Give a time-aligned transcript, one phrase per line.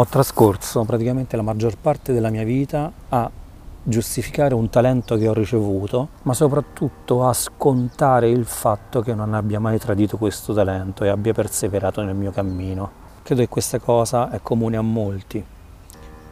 [0.00, 3.30] Ho trascorso praticamente la maggior parte della mia vita a
[3.82, 9.60] giustificare un talento che ho ricevuto, ma soprattutto a scontare il fatto che non abbia
[9.60, 12.90] mai tradito questo talento e abbia perseverato nel mio cammino.
[13.22, 15.44] Credo che questa cosa è comune a molti,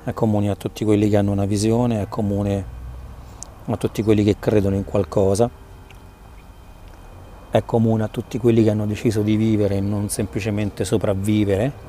[0.02, 2.64] è comune a tutti quelli che hanno una visione, è comune
[3.66, 5.50] a tutti quelli che credono in qualcosa,
[7.50, 11.87] è comune a tutti quelli che hanno deciso di vivere e non semplicemente sopravvivere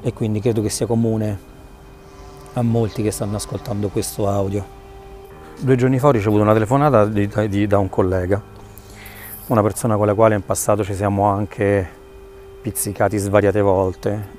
[0.00, 1.38] e quindi credo che sia comune
[2.54, 4.76] a molti che stanno ascoltando questo audio.
[5.60, 8.40] Due giorni fa ho ricevuto una telefonata di, di, da un collega,
[9.46, 11.88] una persona con la quale in passato ci siamo anche
[12.62, 14.36] pizzicati svariate volte.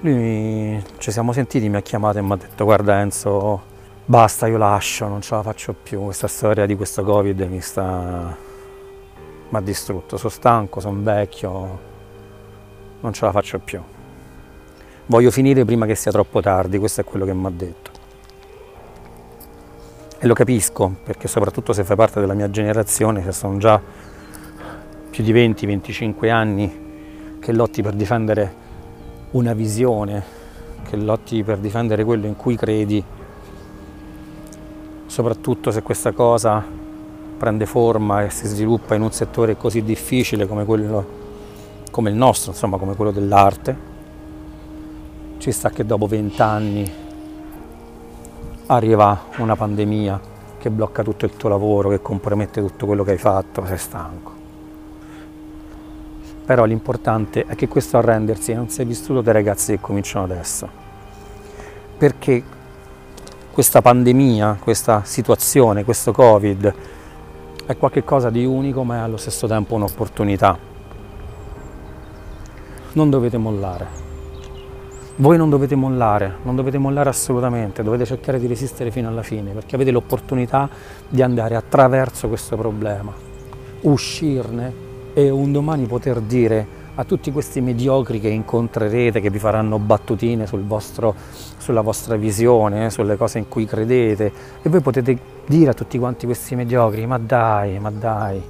[0.00, 3.62] Lui ci siamo sentiti, mi ha chiamato e mi ha detto guarda Enzo,
[4.04, 8.36] basta, io lascio, non ce la faccio più, questa storia di questo Covid mi sta...
[9.48, 11.78] mi ha distrutto, sono stanco, sono vecchio,
[13.00, 13.80] non ce la faccio più
[15.06, 17.90] voglio finire prima che sia troppo tardi, questo è quello che mi ha detto.
[20.18, 23.80] E lo capisco, perché soprattutto se fai parte della mia generazione, se sono già
[25.10, 26.84] più di 20-25 anni
[27.38, 28.64] che lotti per difendere
[29.32, 30.22] una visione,
[30.84, 33.04] che lotti per difendere quello in cui credi,
[35.06, 36.64] soprattutto se questa cosa
[37.38, 41.06] prende forma e si sviluppa in un settore così difficile come, quello,
[41.90, 43.94] come il nostro, insomma come quello dell'arte,
[45.38, 46.90] ci sta che dopo vent'anni
[48.66, 50.20] arriva una pandemia
[50.58, 54.32] che blocca tutto il tuo lavoro, che compromette tutto quello che hai fatto, sei stanco.
[56.44, 60.68] Però l'importante è che questo arrendersi non sia vissuto dai ragazzi che cominciano adesso.
[61.98, 62.42] Perché
[63.52, 66.74] questa pandemia, questa situazione, questo Covid
[67.66, 70.58] è qualcosa di unico ma è allo stesso tempo un'opportunità.
[72.92, 74.05] Non dovete mollare.
[75.18, 79.52] Voi non dovete mollare, non dovete mollare assolutamente, dovete cercare di resistere fino alla fine
[79.52, 80.68] perché avete l'opportunità
[81.08, 83.14] di andare attraverso questo problema,
[83.80, 89.78] uscirne e un domani poter dire a tutti questi mediocri che incontrerete, che vi faranno
[89.78, 91.14] battutine sul vostro,
[91.56, 96.26] sulla vostra visione, sulle cose in cui credete, e voi potete dire a tutti quanti
[96.26, 98.42] questi mediocri, ma dai, ma dai,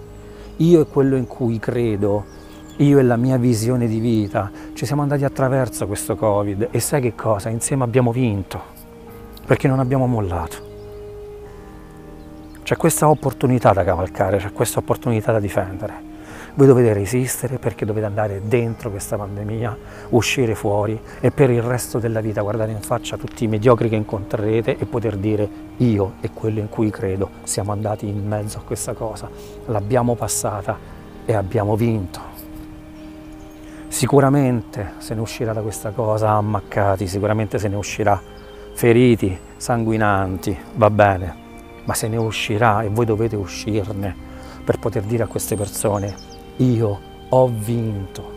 [0.57, 2.25] io è quello in cui credo,
[2.79, 7.01] io e la mia visione di vita, ci siamo andati attraverso questo Covid e sai
[7.01, 7.49] che cosa?
[7.49, 8.61] Insieme abbiamo vinto,
[9.47, 10.65] perché non abbiamo mollato.
[12.63, 16.15] C'è questa opportunità da cavalcare, c'è questa opportunità da difendere.
[16.55, 19.77] Voi dovete resistere perché dovete andare dentro questa pandemia,
[20.11, 23.97] uscire fuori e per il resto della vita guardare in faccia tutti i mediocri che
[23.97, 25.49] incontrerete e poter dire
[25.79, 29.31] io e quello in cui credo siamo andati in mezzo a questa cosa,
[29.67, 30.79] l'abbiamo passata
[31.25, 32.36] e abbiamo vinto.
[33.97, 38.21] Sicuramente se ne uscirà da questa cosa ammaccati, sicuramente se ne uscirà
[38.75, 41.35] feriti, sanguinanti, va bene,
[41.85, 44.15] ma se ne uscirà e voi dovete uscirne
[44.63, 46.15] per poter dire a queste persone
[46.57, 48.33] io ho vinto.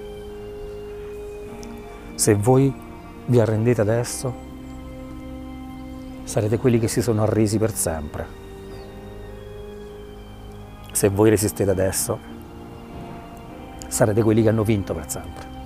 [2.16, 2.74] Se voi
[3.26, 4.34] vi arrendete adesso,
[6.24, 8.26] sarete quelli che si sono arresi per sempre.
[10.94, 12.38] Se voi resistete adesso,
[13.90, 15.58] sarete quelli che hanno vinto per sempre.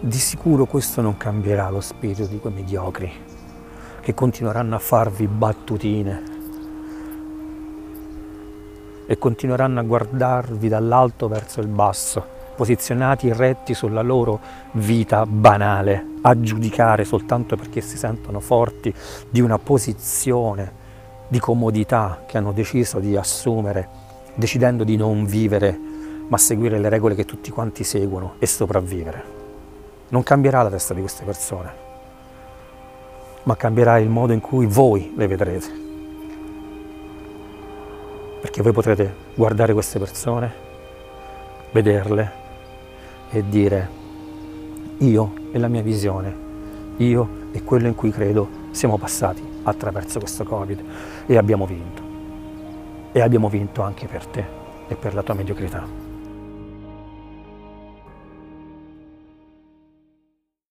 [0.00, 3.10] Di sicuro questo non cambierà lo spirito di quei mediocri
[4.02, 6.22] che continueranno a farvi battutine
[9.06, 12.22] e continueranno a guardarvi dall'alto verso il basso,
[12.54, 14.40] posizionati retti sulla loro
[14.72, 18.92] vita banale, a giudicare soltanto perché si sentono forti
[19.30, 20.82] di una posizione
[21.34, 23.88] di comodità che hanno deciso di assumere,
[24.36, 25.76] decidendo di non vivere,
[26.28, 29.32] ma seguire le regole che tutti quanti seguono e sopravvivere
[30.10, 31.72] non cambierà la testa di queste persone,
[33.42, 35.82] ma cambierà il modo in cui voi le vedrete.
[38.40, 40.52] Perché voi potrete guardare queste persone,
[41.72, 42.32] vederle
[43.30, 43.88] e dire
[44.98, 46.36] io e la mia visione,
[46.98, 50.82] io e quello in cui credo siamo passati attraverso questo Covid
[51.26, 52.02] e abbiamo vinto.
[53.12, 54.44] E abbiamo vinto anche per te
[54.88, 56.03] e per la tua mediocrità.